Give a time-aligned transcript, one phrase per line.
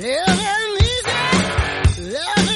[0.00, 2.47] Living easy, loving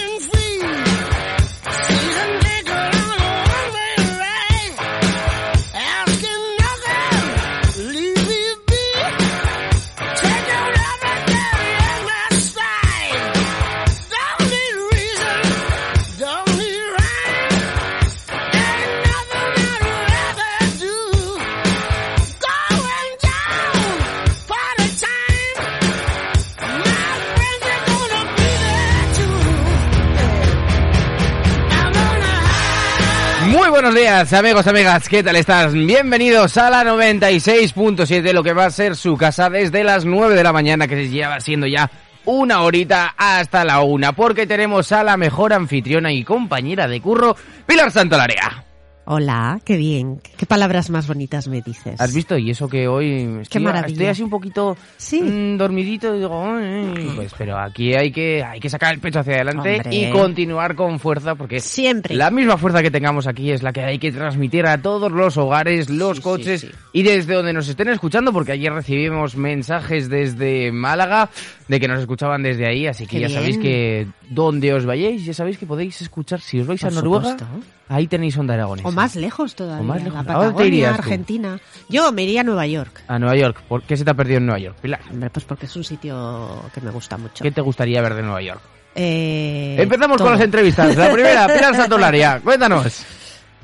[33.63, 35.73] Muy buenos días, amigos, amigas, ¿qué tal estás?
[35.73, 40.43] Bienvenidos a la 96.7, lo que va a ser su casa desde las 9 de
[40.43, 41.89] la mañana, que se lleva siendo ya
[42.25, 47.37] una horita hasta la una, porque tenemos a la mejor anfitriona y compañera de curro,
[47.65, 48.65] Pilar Santolaria.
[49.05, 50.21] Hola, qué bien.
[50.37, 52.01] Qué palabras más bonitas me dices.
[52.01, 52.39] ¿Has visto?
[52.39, 53.93] Y eso que hoy estoy, maravilla.
[53.93, 55.21] estoy así un poquito Sí.
[55.21, 59.19] mm, dormidito y digo, "Ay", pues pero aquí hay que, hay que sacar el pecho
[59.19, 59.91] hacia adelante Hombre.
[59.97, 62.15] y continuar con fuerza, porque Siempre.
[62.15, 65.37] La misma fuerza que tengamos aquí es la que hay que transmitir a todos los
[65.37, 66.73] hogares, los Sí, coches sí, sí.
[66.93, 71.29] y desde donde nos estén escuchando, porque ayer recibimos mensajes desde Málaga
[71.67, 73.39] de que nos escuchaban desde ahí, así que Qué ya bien.
[73.41, 76.95] sabéis que donde os vayáis, ya sabéis que podéis escuchar, si os vais Por a
[76.95, 77.47] Noruega, supuesto.
[77.95, 78.89] Ahí tenéis Onda Aragonesa.
[78.89, 79.81] O más lejos todavía.
[79.83, 80.15] O más lejos.
[80.15, 81.03] La ¿A dónde te Patagonia, irías tú?
[81.03, 81.61] Argentina.
[81.89, 83.03] Yo me iría a Nueva York.
[83.09, 83.63] A Nueva York.
[83.69, 85.01] ¿Por qué se te ha perdido en Nueva York, Pilar?
[85.11, 87.43] Hombre, pues porque es un sitio que me gusta mucho.
[87.45, 88.61] ¿Qué te gustaría ver de Nueva York?
[88.95, 90.29] Eh, Empezamos todo.
[90.29, 90.97] con las entrevistas.
[90.97, 93.05] La primera, Pilar Santolaria, cuéntanos.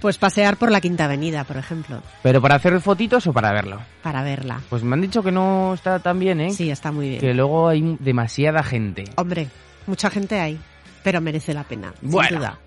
[0.00, 3.80] Pues pasear por la Quinta Avenida, por ejemplo, ¿Pero para hacer fotitos o para verlo?
[4.02, 4.60] para verla.
[4.68, 6.50] Pues me han dicho que no está tan bien, ¿eh?
[6.52, 7.20] Sí, está muy bien.
[7.20, 9.04] Que luego hay demasiada gente.
[9.16, 9.48] Hombre,
[9.88, 10.56] mucha gente hay,
[11.02, 12.28] pero merece la pena, Bueno.
[12.28, 12.58] sin duda.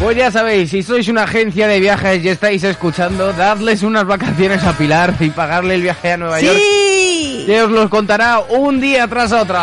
[0.00, 4.64] Pues ya sabéis, si sois una agencia de viajes y estáis escuchando, dadles unas vacaciones
[4.64, 6.56] a Pilar y pagarle el viaje a Nueva York.
[6.58, 7.44] ¡Sí!
[7.46, 9.58] Que os los contará un día tras otro.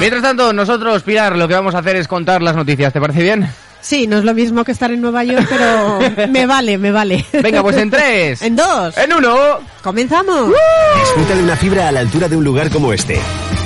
[0.00, 2.92] Mientras tanto, nosotros, Pilar, lo que vamos a hacer es contar las noticias.
[2.92, 3.48] ¿Te parece bien?
[3.80, 7.24] Sí, no es lo mismo que estar en Nueva York, pero me vale, me vale.
[7.40, 8.42] Venga, pues en tres.
[8.48, 8.96] En dos.
[8.98, 9.36] En uno.
[9.82, 10.50] ¡Comenzamos!
[11.00, 13.20] Disfruta de una fibra a la altura de un lugar como este.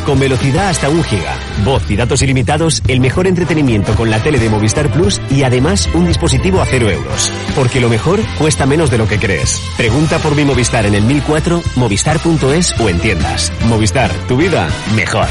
[0.05, 4.39] Con velocidad hasta un giga, voz y datos ilimitados, el mejor entretenimiento con la tele
[4.39, 7.33] de Movistar Plus y además un dispositivo a cero euros.
[7.55, 9.63] Porque lo mejor cuesta menos de lo que crees.
[9.77, 13.53] Pregunta por mi Movistar en el 1004, movistar.es o en tiendas.
[13.69, 15.29] Movistar, tu vida mejor.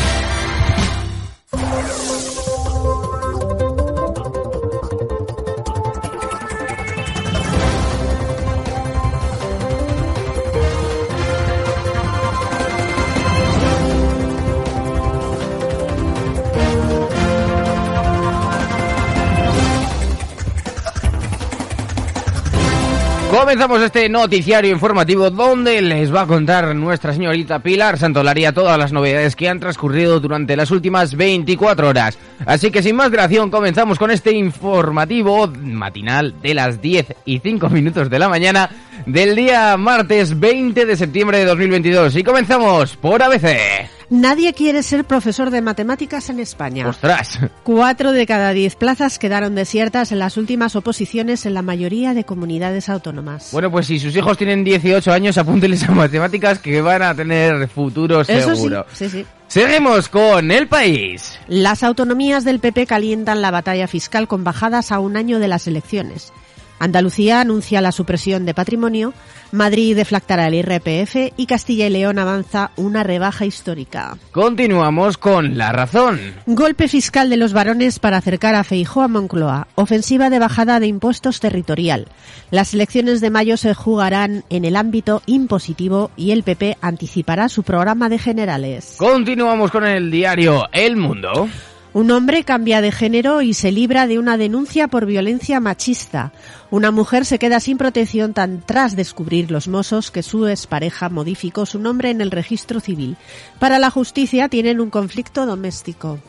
[23.32, 28.92] Comenzamos este noticiario informativo donde les va a contar nuestra señorita Pilar Santolaria todas las
[28.92, 32.18] novedades que han transcurrido durante las últimas 24 horas.
[32.46, 37.70] Así que sin más dilación comenzamos con este informativo matinal de las 10 y 5
[37.70, 38.70] minutos de la mañana
[39.06, 42.18] del día martes 20 de septiembre de 2022.
[42.18, 44.01] Y comenzamos por ABC.
[44.12, 46.86] Nadie quiere ser profesor de matemáticas en España.
[46.86, 47.40] ¡Ostras!
[47.64, 52.26] Cuatro de cada diez plazas quedaron desiertas en las últimas oposiciones en la mayoría de
[52.26, 53.52] comunidades autónomas.
[53.54, 57.70] Bueno, pues si sus hijos tienen 18 años, apúntenles a matemáticas que van a tener
[57.70, 58.86] futuro Eso seguro.
[58.92, 59.26] sí, sí, sí.
[59.48, 61.40] Seguimos con el país.
[61.48, 65.68] Las autonomías del PP calientan la batalla fiscal con bajadas a un año de las
[65.68, 66.34] elecciones.
[66.82, 69.14] Andalucía anuncia la supresión de patrimonio,
[69.52, 74.18] Madrid deflactará el IRPF y Castilla y León avanza una rebaja histórica.
[74.32, 76.20] Continuamos con la razón.
[76.48, 79.68] Golpe fiscal de los varones para acercar a Feijó a Moncloa.
[79.76, 82.08] Ofensiva de bajada de impuestos territorial.
[82.50, 87.62] Las elecciones de mayo se jugarán en el ámbito impositivo y el PP anticipará su
[87.62, 88.96] programa de generales.
[88.98, 91.48] Continuamos con el diario El Mundo.
[91.94, 96.32] Un hombre cambia de género y se libra de una denuncia por violencia machista.
[96.70, 101.66] Una mujer se queda sin protección tan tras descubrir los mozos que su expareja modificó
[101.66, 103.18] su nombre en el registro civil.
[103.60, 106.20] Para la justicia tienen un conflicto doméstico.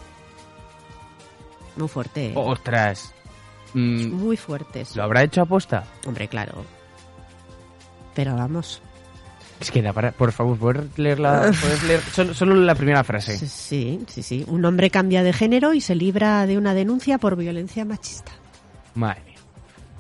[1.77, 2.27] Muy fuerte.
[2.27, 2.33] ¿eh?
[2.35, 3.15] Ostras.
[3.75, 4.97] Mm, Muy fuertes.
[4.97, 5.85] ¿Lo habrá hecho aposta?
[6.07, 6.65] Hombre, claro.
[8.15, 8.83] pero vamos.
[9.63, 13.05] Es que da para, por favor, ¿puedes leer, la, puedes leer solo, solo la primera
[13.05, 13.39] frase?
[13.39, 14.45] Sí, sí, sí.
[14.49, 18.33] Un hombre cambia de género y se libra de una denuncia por violencia machista.
[18.97, 19.33] Madre mía.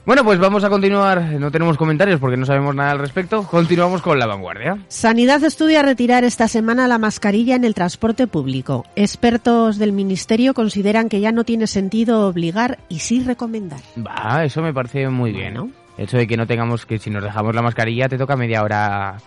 [0.04, 1.22] Bueno, pues vamos a continuar.
[1.22, 3.44] No tenemos comentarios porque no sabemos nada al respecto.
[3.44, 4.78] Continuamos con la vanguardia.
[4.88, 8.84] Sanidad estudia retirar esta semana la mascarilla en el transporte público.
[8.96, 13.78] Expertos del Ministerio consideran que ya no tiene sentido obligar y sí recomendar.
[13.96, 15.54] Va, eso me parece muy bien.
[15.54, 15.72] Bueno.
[15.98, 18.62] El hecho de que no tengamos que si nos dejamos la mascarilla te toca media
[18.62, 19.18] hora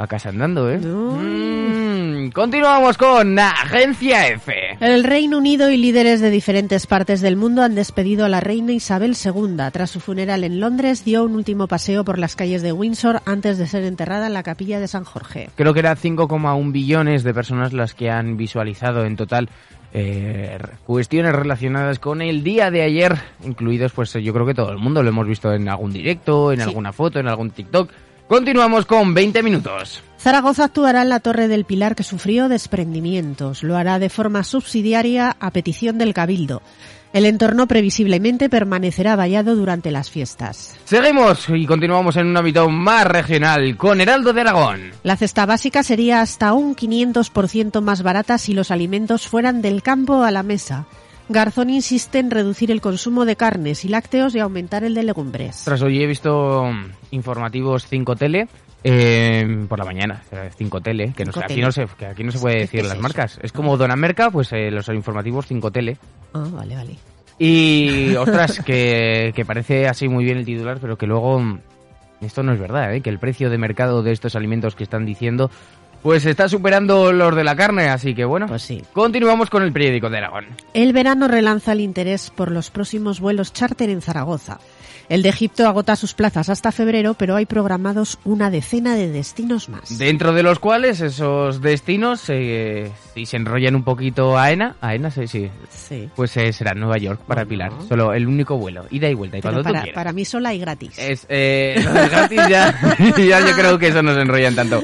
[0.00, 0.78] a casa andando, ¿eh?
[0.78, 1.18] No.
[1.20, 4.52] Mm, continuamos con Agencia F.
[4.80, 8.72] El Reino Unido y líderes de diferentes partes del mundo han despedido a la reina
[8.72, 9.56] Isabel II.
[9.72, 13.58] Tras su funeral en Londres, dio un último paseo por las calles de Windsor antes
[13.58, 15.50] de ser enterrada en la capilla de San Jorge.
[15.56, 19.48] Creo que era 5,1 billones de personas las que han visualizado en total
[19.92, 24.78] eh, cuestiones relacionadas con el día de ayer, incluidos pues yo creo que todo el
[24.78, 26.64] mundo lo hemos visto en algún directo, en Sí.
[26.64, 27.90] alguna foto, en algún TikTok.
[28.28, 30.02] Continuamos con 20 minutos.
[30.18, 33.62] Zaragoza actuará en la Torre del Pilar que sufrió desprendimientos.
[33.62, 36.60] Lo hará de forma subsidiaria a petición del Cabildo.
[37.14, 40.76] El entorno previsiblemente permanecerá vallado durante las fiestas.
[40.84, 44.90] Seguimos y continuamos en un ámbito más regional con Heraldo de Aragón.
[45.04, 50.22] La cesta básica sería hasta un 500% más barata si los alimentos fueran del campo
[50.22, 50.86] a la mesa.
[51.28, 55.62] Garzón insiste en reducir el consumo de carnes y lácteos y aumentar el de legumbres.
[55.64, 58.48] Tras hoy he visto mm, informativos 5 Tele
[58.84, 61.66] eh, por la mañana, eh, 5 Tele, que, no 5 aquí, Tele.
[61.66, 63.02] no se, que aquí no se puede ¿Qué- decir es las eso?
[63.02, 63.38] marcas.
[63.42, 65.98] Es como Dona Merca, pues eh, los informativos 5 Tele.
[66.32, 66.96] Ah, vale, vale.
[67.38, 71.60] Y ostras, que, que parece así muy bien el titular, pero que luego mm,
[72.22, 73.00] esto no es verdad, ¿eh?
[73.00, 75.50] que el precio de mercado de estos alimentos que están diciendo
[76.02, 78.46] pues está superando los de la carne, así que bueno.
[78.46, 78.82] Pues sí.
[78.92, 80.46] Continuamos con el periódico de Aragón.
[80.74, 84.58] El verano relanza el interés por los próximos vuelos charter en Zaragoza.
[85.08, 89.70] El de Egipto agota sus plazas hasta febrero, pero hay programados una decena de destinos
[89.70, 89.96] más.
[89.96, 95.10] Dentro de los cuales esos destinos, eh, si se enrollan un poquito a AENA, AENA
[95.10, 96.10] sí, sí, Sí.
[96.14, 97.48] pues eh, será Nueva York para Bueno.
[97.48, 97.72] Pilar.
[97.88, 100.52] Solo el único vuelo, ida y vuelta, y Pero cuando tú para, para mí sola
[100.52, 100.98] y gratis.
[100.98, 102.78] Es, eh, gratis ya,
[103.16, 104.82] ya yo creo que eso no se enrollan tanto.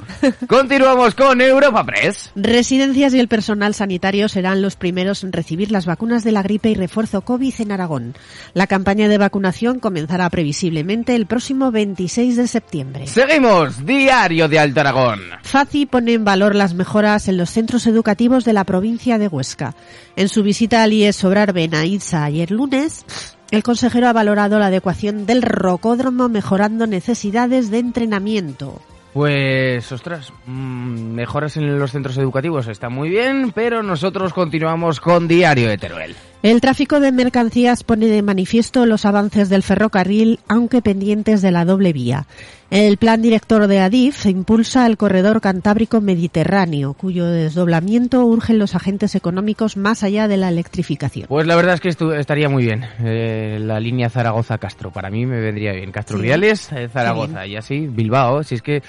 [0.49, 2.31] Continuamos con Europa Press.
[2.35, 6.71] Residencias y el personal sanitario serán los primeros en recibir las vacunas de la gripe
[6.71, 8.15] y refuerzo COVID en Aragón.
[8.55, 13.07] La campaña de vacunación comenzará previsiblemente el próximo 26 de septiembre.
[13.07, 15.21] Seguimos, Diario de Alto Aragón.
[15.43, 19.75] FACI pone en valor las mejoras en los centros educativos de la provincia de Huesca.
[20.17, 23.05] En su visita al IES Sobrar Benaitza ayer lunes,
[23.51, 28.81] el consejero ha valorado la adecuación del rocódromo mejorando necesidades de entrenamiento.
[29.15, 35.29] Pues, ostras, mm, mejoras en los centros educativos está muy bien, pero nosotros continuamos con
[35.29, 36.17] Diario de Teruel.
[36.45, 41.65] El tráfico de mercancías pone de manifiesto los avances del ferrocarril, aunque pendientes de la
[41.65, 42.27] doble vía.
[42.71, 49.15] El plan director de ADIF impulsa el corredor cantábrico mediterráneo, cuyo desdoblamiento urgen los agentes
[49.15, 51.29] económicos más allá de la electrificación.
[51.29, 54.91] Pues la verdad es que estu- estaría muy bien eh, la línea Zaragoza-Castro.
[54.91, 55.93] Para mí me vendría bien.
[55.93, 56.25] Castro Sí.
[56.25, 58.43] Riales, eh, Zaragoza y así Bilbao.
[58.43, 58.83] Si es que eh,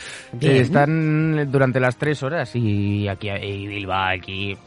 [0.59, 4.57] están durante las tres horas y aquí y Bilbao aquí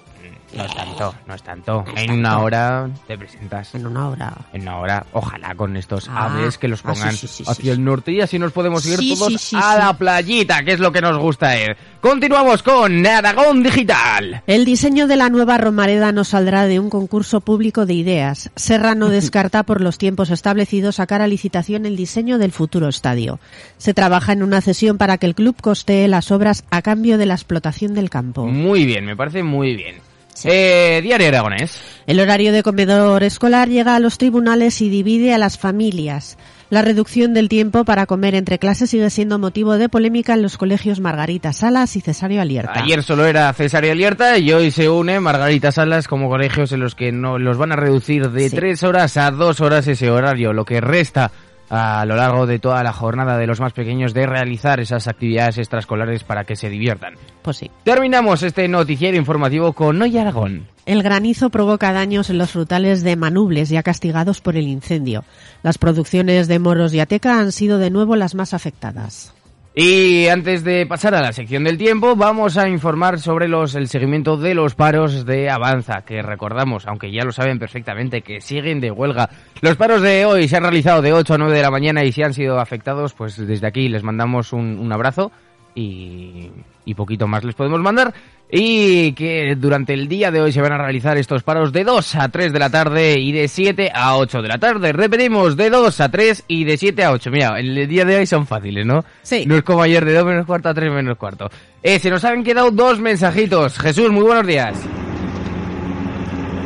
[0.54, 1.84] no es tanto, no es tanto.
[1.86, 3.74] No es en una hora te presentas.
[3.74, 4.32] En una hora.
[4.52, 7.44] En una hora, ojalá con estos Ah, aves que los ah, sí, pongan sí, sí,
[7.44, 10.80] sí, hacia el norte y así nos podemos ir todos a la playita, que es
[10.80, 11.76] lo que nos gusta ir.
[12.00, 14.42] Continuamos con Aragón Digital.
[14.46, 18.50] El diseño de la nueva Romareda no saldrá de un concurso público de ideas.
[18.56, 23.38] Serrano descarta por los tiempos establecidos sacar a licitación el diseño del futuro estadio.
[23.76, 27.26] Se trabaja en una cesión para que el club costee las obras a cambio de
[27.26, 28.46] la explotación del campo.
[28.46, 30.07] Muy bien, me parece muy bien.
[30.38, 30.48] Sí.
[30.50, 31.80] Eh, Diario Aragonés.
[32.06, 36.38] El horario de comedor escolar llega a los tribunales y divide a las familias.
[36.70, 40.58] La reducción del tiempo para comer entre clases sigue siendo motivo de polémica en los
[40.58, 42.74] colegios Margarita Salas y Cesario Alierta.
[42.82, 46.94] Ayer solo era Cesario Alierta y hoy se une Margarita Salas como colegios en los
[46.94, 48.56] que no los van a reducir de Sí.
[48.56, 51.30] tres horas a dos horas ese horario, lo que resta
[51.70, 55.58] a lo largo de toda la jornada de los más pequeños de realizar esas actividades
[55.58, 57.14] extraescolares para que se diviertan.
[57.42, 57.70] Pues sí.
[57.84, 60.66] Terminamos este noticiero informativo con Hoy Aragón.
[60.86, 65.24] El granizo provoca daños en los frutales de Manubles ya castigados por el incendio.
[65.62, 69.34] Las producciones de moros y ateca han sido de nuevo las más afectadas.
[69.80, 73.86] Y antes de pasar a la sección del tiempo, vamos a informar sobre los, el
[73.86, 78.80] seguimiento de los paros de Avanza, que recordamos, aunque ya lo saben perfectamente, que siguen
[78.80, 79.30] de huelga.
[79.60, 82.10] Los paros de hoy se han realizado de 8 a 9 de la mañana y
[82.10, 85.30] si han sido afectados, pues desde aquí les mandamos un, un abrazo
[85.78, 86.50] y,
[86.84, 88.12] y poquito más les podemos mandar.
[88.50, 92.14] Y que durante el día de hoy se van a realizar estos paros de 2
[92.14, 94.92] a 3 de la tarde y de 7 a 8 de la tarde.
[94.92, 97.30] Repetimos, de 2 a 3 y de 7 a 8.
[97.30, 99.04] Mira, el día de hoy son fáciles, ¿no?
[99.22, 99.44] Sí.
[99.46, 101.50] No es como ayer de 2 menos cuarto a 3 menos cuarto.
[101.82, 103.78] Eh, se nos han quedado dos mensajitos.
[103.78, 104.74] Jesús, muy buenos días.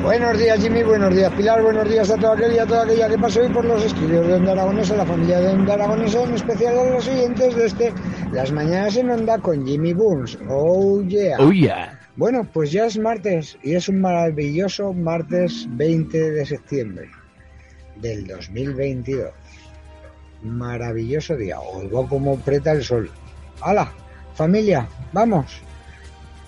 [0.03, 3.09] Buenos días Jimmy, buenos días Pilar, buenos días a toda aquella y a toda aquella
[3.09, 6.35] que pasó hoy por los estudios de Onda Aragonesa, la familia de Onda Aragonesa, en
[6.35, 7.93] especial a los oyentes de este
[8.33, 10.39] Las Mañanas en Onda con Jimmy Boons.
[10.49, 11.37] Oh yeah.
[11.39, 12.01] Oh yeah.
[12.17, 17.11] Bueno, pues ya es martes y es un maravilloso martes 20 de septiembre
[17.97, 19.31] del 2022.
[20.45, 21.61] Maravilloso día.
[21.61, 23.11] Oigo como preta el sol.
[23.61, 23.93] ¡Hala!
[24.35, 25.61] Familia, vamos.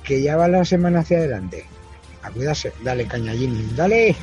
[0.05, 1.67] Que ya va la semana hacia adelante.
[2.25, 2.73] A cuidarse.
[2.83, 3.69] Dale caña, Jimmy.
[3.77, 4.17] Dale.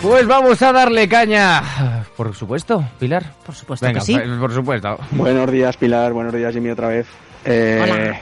[0.00, 2.04] Pues vamos a darle caña.
[2.16, 3.32] Por supuesto, Pilar.
[3.44, 4.14] Por supuesto Venga, que sí.
[4.14, 4.98] pues, por supuesto.
[5.12, 6.12] Buenos días, Pilar.
[6.12, 7.06] Buenos días, Jimmy, otra vez.
[7.44, 8.20] Eh, Hola.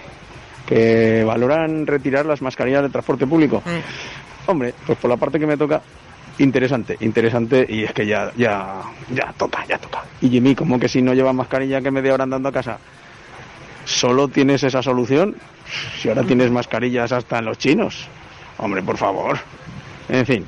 [0.66, 3.62] Que valoran retirar las mascarillas de transporte público.
[3.66, 3.82] Eh,
[4.46, 5.82] Hombre, pues por la parte que me toca,
[6.38, 7.66] interesante, interesante.
[7.68, 10.02] Y es que ya, ya, ya toca, ya toca.
[10.20, 12.78] Y Jimmy, como que si no llevas mascarilla, que media hora andando a casa?
[13.84, 15.36] ¿Solo tienes esa solución?
[16.00, 18.08] Si ahora tienes mascarillas hasta en los chinos.
[18.60, 19.38] Hombre, por favor.
[20.08, 20.44] En fin.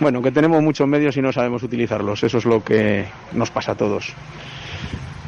[0.00, 2.22] Bueno, que tenemos muchos medios y no sabemos utilizarlos.
[2.22, 4.12] Eso es lo que nos pasa a todos.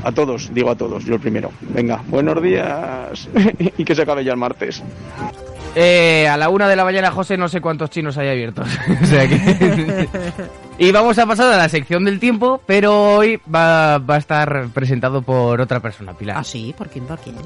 [0.03, 1.51] A todos, digo a todos, yo el primero.
[1.61, 3.29] Venga, buenos días.
[3.79, 4.83] y que se acabe ya el martes.
[5.77, 8.69] Eh, a la una de la mañana, José, no sé cuántos chinos hay abiertos.
[9.03, 10.09] O sea que-
[10.79, 14.69] y vamos a pasar a la sección del tiempo, pero hoy va, va a estar
[14.75, 16.37] presentado por otra persona, Pilar.
[16.39, 17.07] Ah, sí, ¿por quién?
[17.07, 17.37] ¿Por quién?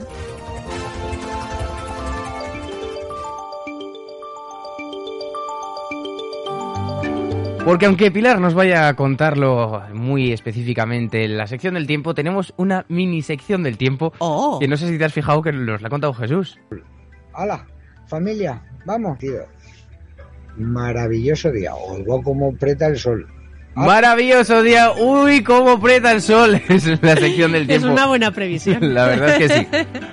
[7.69, 12.55] Porque aunque Pilar nos vaya a contarlo muy específicamente en la sección del tiempo, tenemos
[12.57, 15.83] una mini sección del tiempo Oh, que no sé si te has fijado que nos
[15.83, 16.59] la ha contado Jesús.
[17.35, 17.67] ¡Hala!
[18.07, 19.19] Familia, vamos.
[19.19, 19.43] Tío.
[20.57, 21.75] Maravilloso día.
[21.75, 23.29] Oigo como preta el sol.
[23.79, 23.87] Ah.
[23.87, 24.91] Maravilloso día.
[24.93, 26.61] Uy, cómo aprieta el sol.
[26.69, 27.89] Es la sección del es tiempo.
[27.89, 28.79] una buena previsión.
[28.95, 29.67] La verdad es que sí.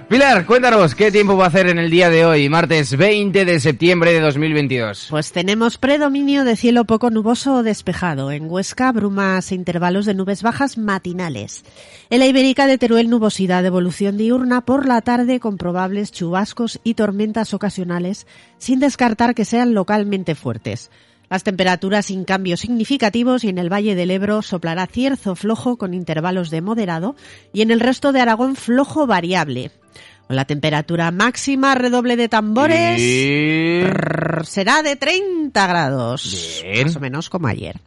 [0.07, 3.59] Pilar, cuéntanos, ¿qué tiempo va a hacer en el día de hoy, martes 20 de
[3.59, 5.07] septiembre de 2022?
[5.09, 8.31] Pues tenemos predominio de cielo poco nuboso o despejado.
[8.31, 11.63] En Huesca, brumas e intervalos de nubes bajas matinales.
[12.11, 16.79] En la Ibérica de Teruel, nubosidad de evolución diurna por la tarde con probables chubascos
[16.83, 18.27] y tormentas ocasionales,
[18.59, 20.91] sin descartar que sean localmente fuertes.
[21.29, 25.93] Las temperaturas sin cambios significativos y en el Valle del Ebro soplará cierzo flojo con
[25.93, 27.15] intervalos de moderado
[27.53, 29.71] y en el resto de Aragón flojo variable.
[30.27, 32.99] Con la temperatura máxima, redoble de tambores.
[32.99, 33.83] Y-
[34.43, 36.61] será de 30 grados.
[36.63, 36.87] Bien.
[36.87, 37.79] Más o menos como ayer.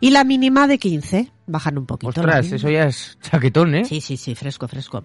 [0.00, 1.30] Y la mínima de 15.
[1.46, 2.08] Bajan un poquito.
[2.08, 3.84] Ostras, eso ya es chaquetón, ¿eh?
[3.84, 5.04] Sí, sí, sí, fresco, fresco.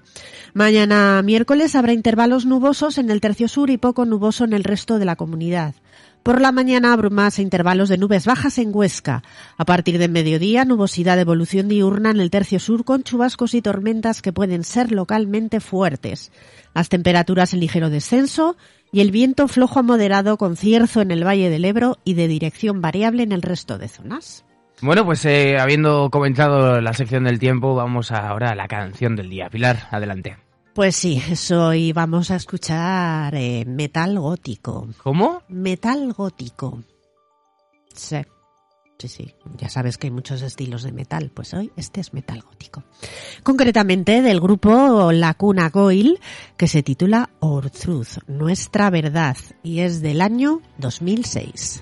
[0.55, 4.97] Mañana miércoles habrá intervalos nubosos en el tercio sur y poco nuboso en el resto
[4.97, 5.75] de la comunidad.
[6.23, 9.23] Por la mañana brumas e intervalos de nubes bajas en Huesca.
[9.57, 13.61] A partir de mediodía nubosidad de evolución diurna en el tercio sur con chubascos y
[13.63, 16.31] tormentas que pueden ser localmente fuertes.
[16.75, 18.55] Las temperaturas en ligero descenso
[18.91, 22.27] y el viento flojo a moderado con cierzo en el Valle del Ebro y de
[22.27, 24.45] dirección variable en el resto de zonas.
[24.79, 29.29] Bueno, pues eh, habiendo comenzado la sección del tiempo, vamos ahora a la canción del
[29.29, 29.49] día.
[29.49, 30.37] Pilar, adelante.
[30.73, 31.21] Pues sí,
[31.53, 34.87] hoy vamos a escuchar eh, metal gótico.
[35.03, 35.41] ¿Cómo?
[35.49, 36.81] Metal gótico.
[37.93, 38.21] Sí,
[38.97, 39.35] sí, sí.
[39.57, 41.29] Ya sabes que hay muchos estilos de metal.
[41.33, 42.85] Pues hoy este es metal gótico.
[43.43, 46.21] Concretamente del grupo La Cuna Goil,
[46.55, 51.81] que se titula Our Truth, Nuestra Verdad, y es del año 2006.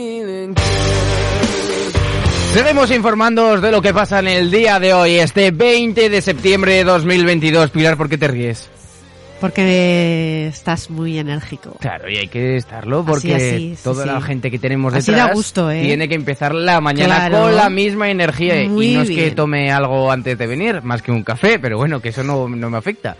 [2.53, 6.73] Seguimos informándoos de lo que pasa en el día de hoy, este 20 de septiembre
[6.75, 7.71] de 2022.
[7.71, 8.69] Pilar, ¿por qué te ríes?
[9.39, 11.77] Porque estás muy enérgico.
[11.79, 14.09] Claro, y hay que estarlo porque Así, así, sí, toda sí.
[14.09, 15.81] la gente que tenemos detrás da gusto, ¿eh?
[15.81, 17.43] tiene que empezar la mañana Claro.
[17.45, 18.55] con la misma energía.
[18.69, 19.35] Muy y no es que bien.
[19.35, 22.69] tome algo antes de venir, más que un café, pero bueno, que eso no, no
[22.69, 23.15] me afecta.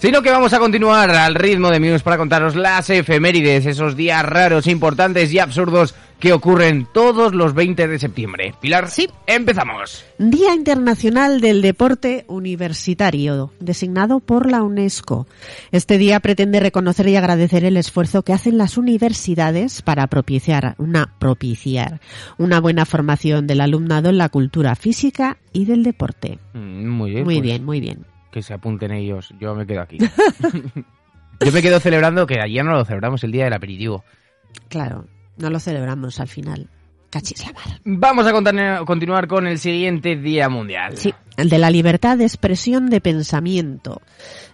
[0.00, 4.24] Sino que vamos a continuar al ritmo de Muse para contaros las efemérides, esos días
[4.24, 8.54] raros, importantes y absurdos que ocurren todos los 20 de septiembre.
[8.60, 9.08] Pilar, Sí.
[9.26, 10.04] empezamos.
[10.18, 15.26] Día Internacional del Deporte Universitario, designado por la UNESCO.
[15.72, 21.14] Este día pretende reconocer y agradecer el esfuerzo que hacen las universidades para propiciar una,
[21.18, 22.00] propiciar
[22.36, 26.38] una buena formación del alumnado en la cultura física y del deporte.
[26.52, 27.24] Mm, Muy bien.
[27.24, 28.04] Muy pues, bien, muy bien.
[28.30, 29.96] Que se apunten ellos, yo me quedo aquí.
[31.40, 34.04] yo me quedo celebrando que ayer no lo celebramos el día del aperitivo.
[34.68, 35.06] Claro,
[35.40, 36.68] no lo celebramos al final.
[37.10, 37.80] Cachis la mar.
[37.84, 40.96] Vamos a contar- continuar con el siguiente Día Mundial.
[40.96, 44.00] Sí, el de la libertad de expresión de pensamiento.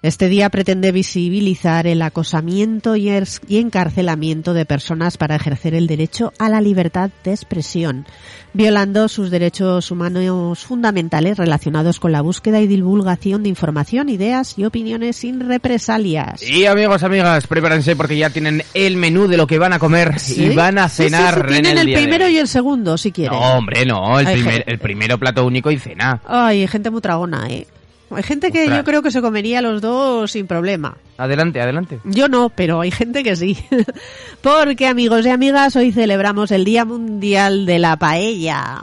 [0.02, 3.08] Este día pretende visibilizar el acosamiento y,
[3.50, 8.06] encarcelamiento de personas para ejercer el derecho a la libertad de expresión,
[8.52, 14.64] violando sus derechos humanos fundamentales relacionados con la búsqueda y divulgación de información, ideas y
[14.64, 16.40] opiniones sin represalias.
[16.42, 20.18] Y amigos, amigas, prepárense porque ya tienen el menú de lo que van a comer
[20.20, 20.44] ¿Sí?
[20.44, 22.96] y van a Sí, sí, cenar sí, en el, el día primero y el segundo,
[22.98, 23.38] si quieren.
[23.38, 26.20] No, hombre, no, el, Hay primer, gente- el primero plato único y cena.
[26.26, 27.66] Ay, gente muy tragona, ¿eh?
[28.10, 28.78] Hay gente que Ostras.
[28.78, 30.96] yo creo que se comería los dos sin problema.
[31.18, 31.98] Adelante, adelante.
[32.04, 33.58] Yo no, pero hay gente que sí.
[34.42, 38.82] Porque, amigos y amigas, hoy celebramos el Día Mundial de la Paella.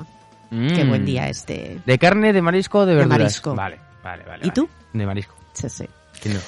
[0.50, 0.90] Qué Mm.
[0.90, 1.80] buen día este.
[1.86, 3.20] ¿De carne, de marisco de De verduras?
[3.20, 3.56] marisco.
[3.56, 4.38] Vale, vale, vale.
[4.44, 4.52] ¿Y vale.
[4.54, 4.70] tú?
[4.94, 5.36] De marisco.
[5.54, 5.86] Sí, sí.
[6.26, 6.40] No.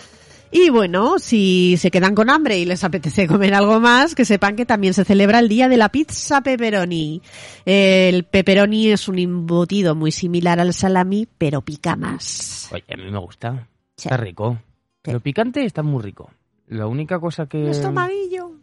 [0.58, 4.56] Y bueno, si se quedan con hambre y les apetece comer algo más, que sepan
[4.56, 7.22] que también se celebra el Día de la Pizza Pepperoni.
[7.66, 12.70] El pepperoni es un embutido muy similar al salami, pero pica más.
[12.72, 13.68] Oye, a mí me gusta.
[13.98, 14.08] Sí.
[14.08, 14.58] Está rico.
[15.04, 15.12] Sí.
[15.12, 16.32] Lo picante está muy rico.
[16.68, 17.70] La única cosa que...
[17.70, 18.54] ¿Estomaguillo?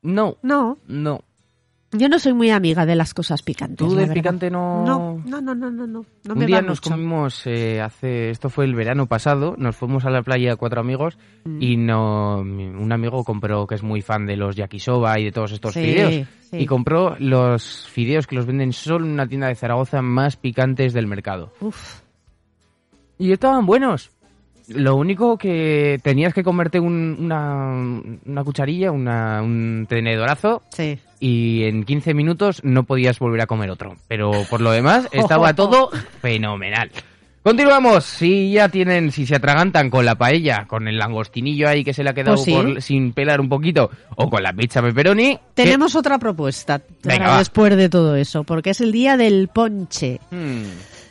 [0.00, 1.24] No, No, no.
[1.92, 3.78] Yo no soy muy amiga de las cosas picantes.
[3.78, 4.84] ¿Tú del picante no...?
[4.84, 6.04] No, no, no, no, no, no.
[6.24, 6.90] no un me día nos mucho.
[6.90, 11.16] comimos eh, hace esto fue el verano pasado nos fuimos a la playa cuatro amigos
[11.44, 11.62] Mm.
[11.62, 15.52] y no un amigo compró que es muy fan de los yakisoba y de todos
[15.52, 16.56] estos Sí, fideos sí.
[16.58, 20.92] y compró los fideos que los venden solo en una tienda de Zaragoza más picantes
[20.92, 22.00] del mercado Uf.
[23.18, 24.10] y estaban buenos
[24.68, 27.72] lo único que tenías que comerte un- una,
[28.26, 30.98] una cucharilla una, un tenedorazo Sí.
[31.20, 33.96] y en 15 minutos no podías volver a comer otro.
[34.08, 36.90] Pero por lo demás estaba todo fenomenal.
[37.42, 38.04] Continuamos.
[38.04, 42.04] Si ya tienen, si se atragantan con la paella, con el langostinillo ahí que se
[42.04, 42.52] le ha quedado Pues sí.
[42.52, 45.38] por- sin pelar un poquito, o con la pizza pepperoni.
[45.54, 50.20] Tenemos otra propuesta Venga, después de todo eso, porque es el día del ponche.
[50.30, 50.64] Hmm.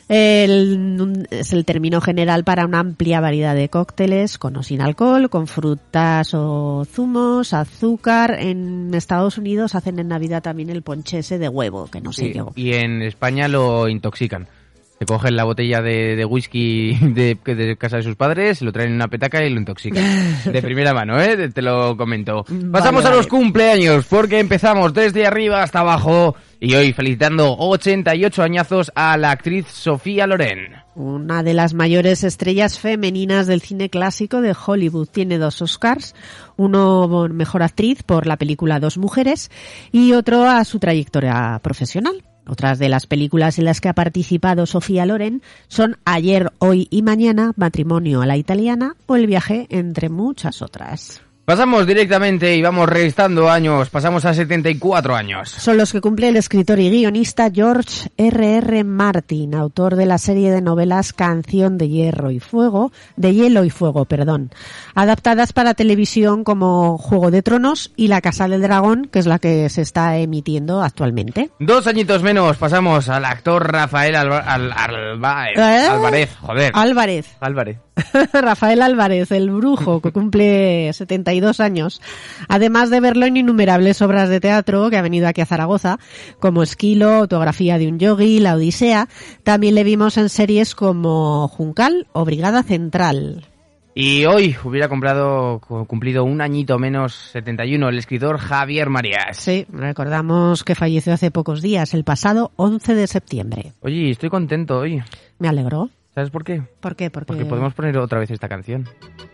[0.08, 5.28] El- es el término general para una amplia variedad de cócteles con o sin alcohol,
[5.30, 8.36] con frutas o zumos, azúcar.
[8.40, 12.26] En Estados Unidos hacen en Navidad también el ponche ese de huevo, que no sé
[12.26, 12.52] Sí, yo.
[12.56, 14.48] Y en España lo intoxican.
[14.98, 18.96] Se cogen la botella de, de whisky de, casa de sus padres, lo traen en
[18.96, 20.04] una petaca y lo intoxican.
[20.44, 21.50] De primera mano, ¿eh?
[21.50, 22.44] Te lo comento.
[22.72, 26.34] Pasamos a los cumpleaños, porque empezamos desde arriba hasta abajo.
[26.60, 30.72] Y hoy felicitando 88 añazos a la actriz Sofía Loren.
[30.96, 35.06] Una de las mayores estrellas femeninas del cine clásico de Hollywood.
[35.06, 36.16] Tiene dos Oscars,
[36.56, 39.52] uno por mejor actriz por la película Dos Mujeres
[39.92, 42.24] y otro a su trayectoria profesional.
[42.48, 47.02] Otras de las películas en las que ha participado Sofía Loren son Ayer, Hoy y
[47.02, 51.27] Mañana, Matrimonio a la Italiana o El viaje, entre muchas otras.
[51.48, 53.88] Pasamos directamente y vamos restando años.
[53.88, 55.48] Pasamos a 74 años.
[55.48, 58.56] Son los que cumple el escritor y guionista George R.
[58.58, 58.84] R.
[58.84, 63.70] Martin, autor de la serie de novelas Canción de Hierro y Fuego, de Hielo y
[63.70, 64.50] Fuego, perdón,
[64.94, 69.38] adaptadas para televisión como Juego de Tronos y La Casa del Dragón, que es la
[69.38, 71.48] que se está emitiendo actualmente.
[71.60, 75.86] Dos añitos menos pasamos al actor Rafael Alba- Al- Alba- ¿Eh?
[75.88, 76.36] Álvarez.
[76.42, 76.72] Joder.
[76.74, 77.78] Álvarez, Álvarez.
[78.34, 82.00] Rafael Álvarez, el brujo, que cumple 78 62 años.
[82.48, 85.98] Además de verlo en innumerables obras de teatro que ha venido aquí a Zaragoza,
[86.40, 89.08] como Esquilo, Autografía de un Yogi, La Odisea,
[89.44, 93.46] también le vimos en series como Juncal o Brigada Central.
[93.94, 99.36] Y hoy hubiera comprado, cu- cumplido un añito menos 71 el escritor Javier Marías.
[99.38, 103.72] Sí, recordamos que falleció hace pocos días, el pasado 11 de septiembre.
[103.80, 105.02] Oye, estoy contento hoy.
[105.40, 105.90] Me alegró.
[106.18, 106.64] ¿Sabes por qué?
[106.80, 107.10] ¿Por qué?
[107.10, 108.88] Porque, Porque podemos poner otra vez esta canción.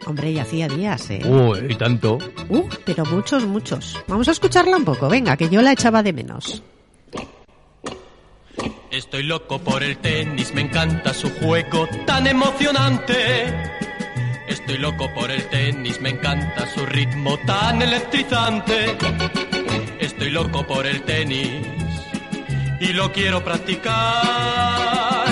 [0.04, 1.22] Hombre, ya hacía días, ¿eh?
[1.24, 2.18] Uy, y tanto.
[2.50, 3.98] Uh, pero muchos, muchos.
[4.06, 6.62] Vamos a escucharla un poco, venga, que yo la echaba de menos.
[8.90, 13.14] Estoy loco por el tenis, me encanta su juego tan emocionante.
[14.46, 18.94] Estoy loco por el tenis, me encanta su ritmo tan electrizante.
[20.00, 21.66] Estoy loco por el tenis
[22.78, 25.23] y lo quiero practicar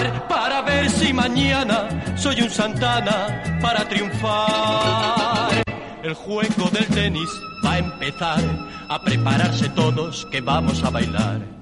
[1.12, 5.62] si mañana soy un Santana para triunfar.
[6.02, 7.28] El juego del tenis
[7.64, 8.40] va a empezar
[8.88, 11.61] a prepararse todos que vamos a bailar.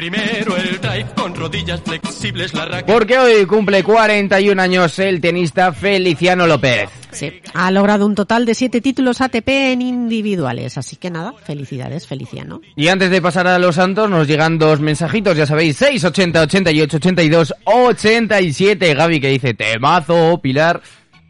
[0.00, 2.90] Primero el drive con rodillas flexibles, la raqueta.
[2.90, 6.88] Porque hoy cumple 41 años el tenista Feliciano López.
[7.10, 12.06] Sí, ha logrado un total de siete títulos ATP en individuales, así que nada, felicidades,
[12.06, 12.62] Feliciano.
[12.76, 16.96] Y antes de pasar a los santos, nos llegan dos mensajitos, ya sabéis, 680 88
[16.96, 18.94] 82 87.
[18.94, 20.80] Gaby que dice temazo, Pilar.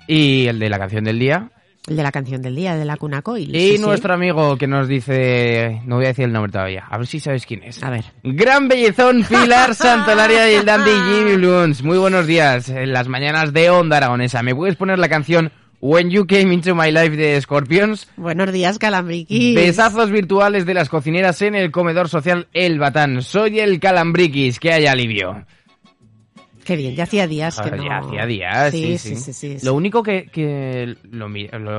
[0.07, 1.51] Y el de la canción del día.
[1.91, 3.51] El de la canción del día, de la Cuna Coil.
[3.55, 3.83] Y sí, sí.
[3.83, 7.19] nuestro amigo que nos dice, no voy a decir el nombre todavía, a ver si
[7.19, 7.83] sabes quién es.
[7.83, 8.05] A ver.
[8.23, 11.83] Gran bellezón, Pilar Santolaria y el dandy Jimmy Blues.
[11.83, 14.41] Muy buenos días, en las mañanas de Onda Aragonesa.
[14.45, 15.51] ¿Me puedes poner la canción
[15.81, 18.07] When You Came Into My Life de Scorpions?
[18.17, 19.57] Buenos días, Calambriquis.
[19.57, 23.21] Besazos virtuales de las cocineras en el comedor social El Batán.
[23.23, 25.45] Soy el Calambriquis, que hay alivio.
[26.71, 27.85] Qué bien, ya hacía días que Ah, no...
[27.85, 29.17] Ya hacía días, sí, sí, sí.
[29.17, 29.67] sí, sí, sí.
[29.67, 31.27] Lo único que, que lo,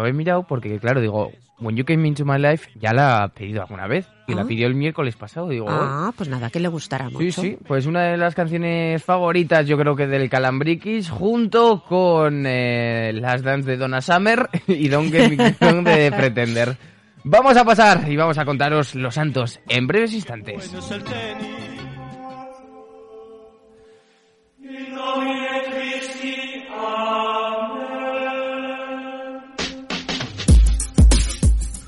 [0.06, 3.62] he mirado porque, claro, digo, When You Came Into My Life ya la ha pedido
[3.62, 4.06] alguna vez.
[4.27, 4.45] Y la Ah.
[4.45, 5.47] pidió el miércoles pasado.
[5.47, 5.67] Digo.
[5.69, 7.19] Ah, pues nada, que le gustará mucho.
[7.19, 12.43] Sí, sí, pues una de las canciones favoritas yo creo que del Calambriquis junto con
[12.45, 16.75] eh, las dance de Donna Summer y Don't Get Me Wrong de Pretender.
[17.23, 20.69] Vamos a pasar y vamos a contaros los santos en breves instantes.
[20.73, 21.71] Bueno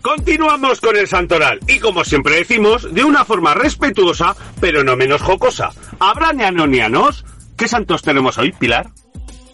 [0.02, 5.22] Continuamos con el santoral y como siempre decimos, de una forma respetuosa, pero no menos
[5.22, 5.72] jocosa.
[6.00, 7.24] ¿Habrá neanonianos?
[7.58, 8.90] ¿Qué santos tenemos hoy, Pilar?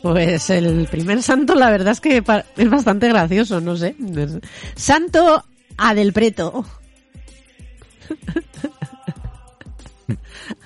[0.02, 2.24] Pues el primer santo, la verdad es que
[2.58, 3.96] es bastante gracioso, no sé.
[4.76, 5.44] Santo
[5.78, 6.66] Adelpreto.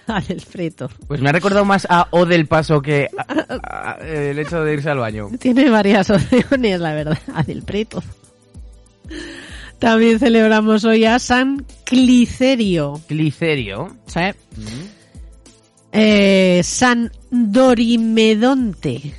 [0.07, 0.89] Adelpreto.
[1.07, 4.73] Pues me ha recordado más a O del Paso que a- a- el hecho de
[4.73, 5.29] irse al baño.
[5.39, 7.17] Tiene varias opciones, la verdad.
[7.33, 8.03] Adelpreto.
[9.79, 13.01] También celebramos hoy a San Clicerio.
[13.07, 13.95] Clicerio.
[14.07, 14.19] ¿sí?
[15.91, 19.13] Eh, San Dorimedonte.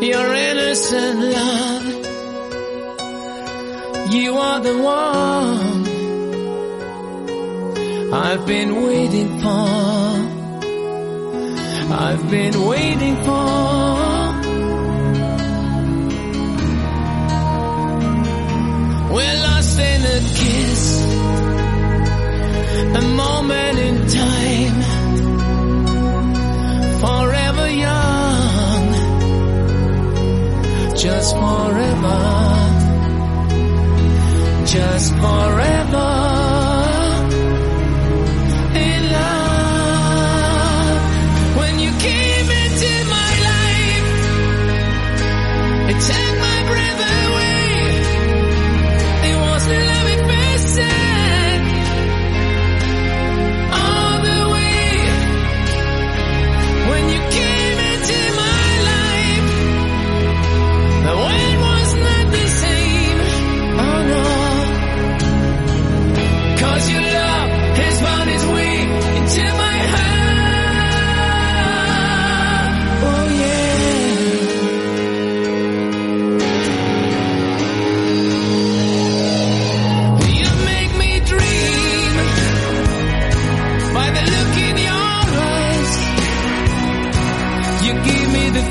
[0.02, 1.86] your innocent love.
[4.12, 5.86] You are the one
[8.14, 9.68] I've been waiting for.
[11.94, 13.46] I've been waiting for.
[19.14, 21.13] We're lost in a kiss
[22.96, 24.23] a moment in time.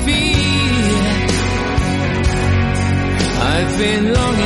[0.05, 0.33] be.
[3.55, 4.42] I've been longing.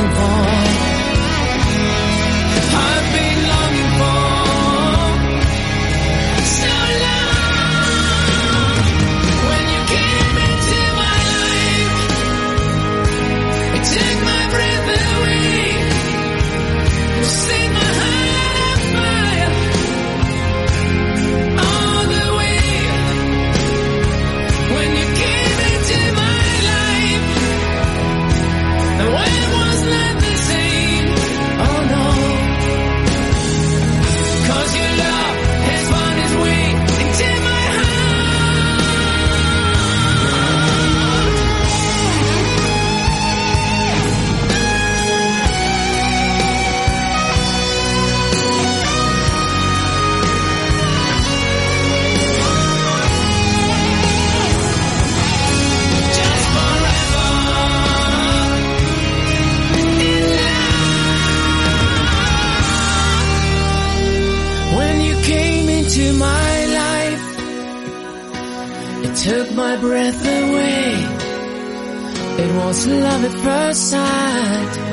[72.78, 74.87] It's love at first sight.